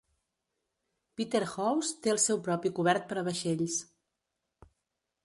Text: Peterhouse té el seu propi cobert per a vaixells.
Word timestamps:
Peterhouse 1.19 1.99
té 2.07 2.13
el 2.13 2.21
seu 2.23 2.41
propi 2.47 2.71
cobert 2.79 3.07
per 3.13 3.19
a 3.21 3.25
vaixells. 3.29 3.77